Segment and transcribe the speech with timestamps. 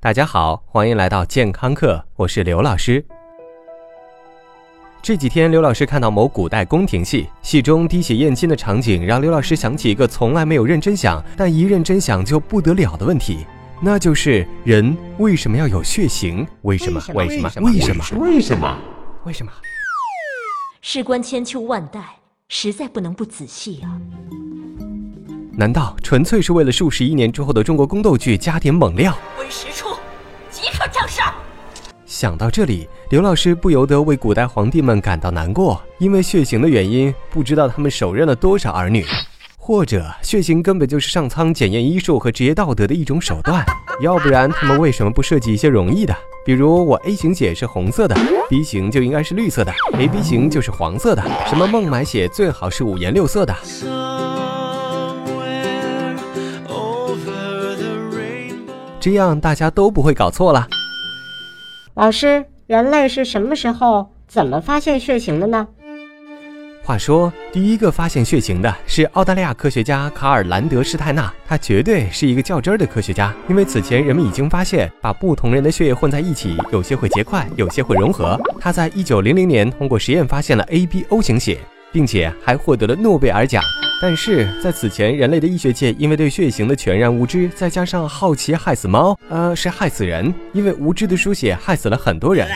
[0.00, 3.04] 大家好，欢迎来到健康课，我是刘老师。
[5.02, 13.44] 这几天，刘老师看到某古代宫廷戏，戏中滴血验亲的场景，让刘老师想起一个从来没有认真想，但一认真想就不得了的问题，
[13.80, 16.46] 那就是人为什么要有血型？
[16.62, 17.02] 为什么？
[17.14, 17.50] 为什么？
[17.60, 18.04] 为什么？
[18.20, 18.78] 为什么？
[19.24, 19.50] 为什么？
[20.80, 22.00] 事关千秋万代，
[22.48, 23.98] 实在不能不仔细啊！
[25.54, 29.18] 难道纯粹是为了数十亿年之后的中国宫斗剧加点猛料？
[32.18, 39.06] 想到这里，刘老师不由得为古代皇帝们感到难过，因为血型的原因，不知道他们手刃了多少儿女，
[39.56, 43.64] 或者血型根本就是上苍检验医术和职业道德的一种手段，
[44.02, 46.12] 要不然他们为什么不设计一些容易的？
[46.44, 48.16] 比如我 A 型血是红色的
[48.48, 53.54] ，B 型就应该是绿色的，AB 型就是黄色的，什么孟买血最好是五颜六色的。
[58.98, 60.66] 这样大家都不会搞错了。
[61.98, 65.66] 老师，人类是什么时候、怎么发现血型的呢？
[66.84, 78.40] 话说，第一个发现血型的是澳大利亚科学家卡尔兰德施泰纳，他绝对是一个较真儿的科学家，因为此前人们已经发现，把不同人的血液混在一起，有些会结块，有些会融合。
[78.60, 81.58] 他在一九零零年通过实验发现了 ABO 型血，
[81.90, 83.60] 并且还获得了诺贝尔奖。
[84.00, 92.48] 但是在此前，人类的医学界因为对血型的全然无知，再加上好奇害死猫，呃，是害死人，因为无知的输血害死了很多人。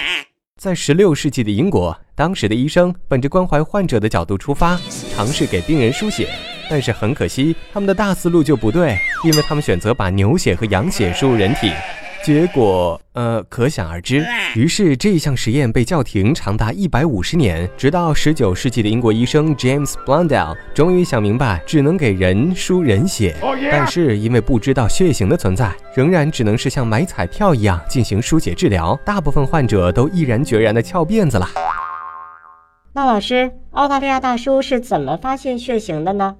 [0.60, 4.80] 在十六世纪的英国，当时的医生本着关怀患者的角度出发，
[5.12, 6.28] 尝试给病人输血，
[6.70, 11.72] 但是很可惜，他们的大思路就不对，因为他们选择把牛血和羊血输入人体。
[12.22, 14.24] 结果，呃，可想而知。
[14.54, 23.34] 于是这一项实验被叫停长达一百五十年，直到十九世纪的英国医生 James Blundell 终于想明白，只能给人输人血。
[23.70, 28.98] 但是因为不知道血型的存在，仍然只能是像买彩票一样进行输血治疗。
[29.04, 31.48] 大部分患者都毅然决然地翘辫子了。
[32.92, 36.36] 那老师，澳大利亚大叔是怎么发现血型的呢？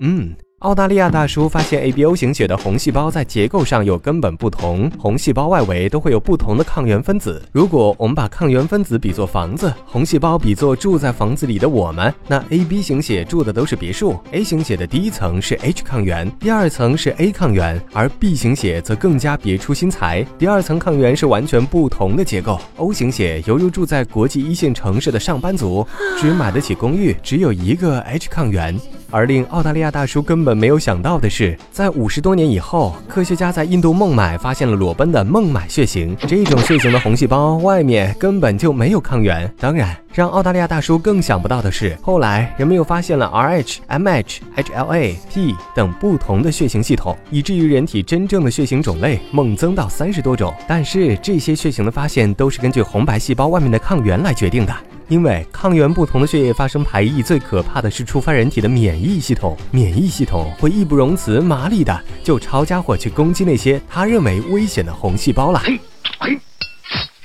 [0.00, 0.34] 嗯。
[0.60, 7.42] 澳大利亚大叔发现 ABO 型血的红细胞在结构上有根本不同，红细胞外围都会有不同的抗原分子。
[7.50, 14.20] 如果我们把抗原分子比作房子，红细胞比作住在房子里的我们，那 AB 型血住的都是别墅。
[14.32, 22.60] A 型血的第一层是 H 抗原，第二层是 A 抗原，而 B 型血则更加别出心裁，第二层抗原是完全不同的结构。
[22.76, 25.86] O 型血犹如住在国际一线城市的上班族，
[26.18, 28.78] 只买得起公寓，只有一个 H 抗原。
[29.10, 36.16] 而令澳大利亚大叔根本没有想到的是，在五十多年以后，科学家在印度孟买发现了裸奔的孟买血型。
[36.16, 39.52] 这种血型的红细胞外面根本就没有抗原。
[39.58, 50.54] 当然，让澳大利亚大叔更想不到的是，后来人们又发现了 Rh、Mh、HLA、T 等不同的血型系统，以至于人体真正的血型种类猛增到三十多种。
[50.68, 54.74] 但是这些血型的发现都是根据红白细胞外面的抗原来决定的。
[55.10, 59.56] 因为抗原不同的血液发生排异，最可怕的是触发人体的免疫系统。
[59.72, 65.60] 免疫系统会义不容辞、麻利的就抄家伙去攻击那些他认为危险的红细胞了。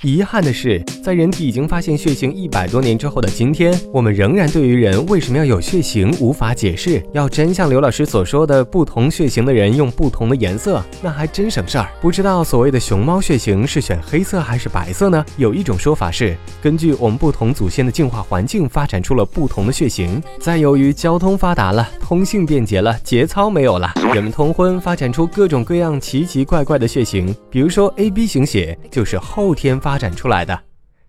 [0.06, 7.04] 遗憾的是，在人体已经发现血型一百多年之后的今天，我们仍然对于人为什么要有血型无法解释。
[7.12, 11.90] 要真像刘老师所说的，不同血型的人用不同的颜色，那还真省事儿。
[12.00, 15.26] 不知道所谓的熊猫血型是选黑色还是白色呢？
[15.38, 20.22] 有一种说法是，根据我们不同祖先的进化环境，发展出了不同的血型。
[20.40, 27.36] 再由于交通发达了，通信便捷了，节操没有了，人们通婚，发展出各种各样奇奇怪怪的血型。
[27.50, 29.95] 比如说 AB 型血就是后天发。
[29.96, 30.60] 发展出来的，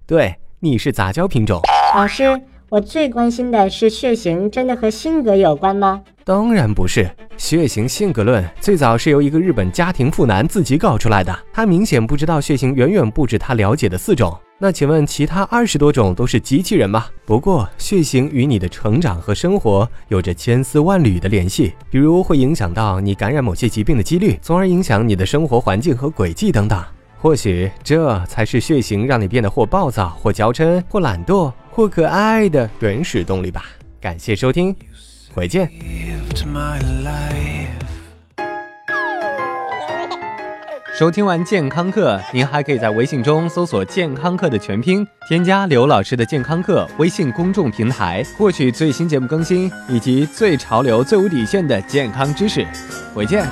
[0.06, 1.60] 对，你是杂交品种。
[1.96, 6.00] 老师，我最关心的是血型真的和性格有关吗？
[6.22, 11.36] 当然不是，血型性格论最早是由一个日本家庭妇男自己搞出来的。
[11.52, 14.32] 他明显不知道血型远远不止他了解的四种。
[14.56, 17.06] 那请问其他二十多种都是机器人吗？
[17.24, 26.80] 不过血型与你的成长和生活有着千丝万缕的联系，比如会影响到你感染某些疾病的几率，从而影响你的生活环境和轨迹等等。
[27.26, 33.64] 或许这才是血型让你变得或暴躁、或娇嗔、或懒惰、或可爱的原始动力吧。
[34.00, 34.72] 感谢收听，
[35.34, 35.68] 回见。
[40.96, 52.64] 收听完健康课，您还可以在微信中搜索“健康课”的全拼，添加刘老师的健康课微信公众平台，获取最新节目更新以及最潮流、最无底线的健康知识。
[53.12, 53.44] 回见。